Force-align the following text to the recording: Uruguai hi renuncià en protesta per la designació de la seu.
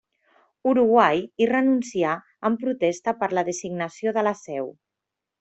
Uruguai 0.69 1.19
hi 1.43 1.47
renuncià 1.51 2.13
en 2.49 2.57
protesta 2.65 3.15
per 3.21 3.31
la 3.41 3.45
designació 3.51 4.17
de 4.19 4.27
la 4.31 4.35
seu. 4.43 4.75